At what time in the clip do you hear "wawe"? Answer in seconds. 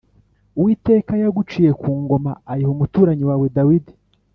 3.29-3.45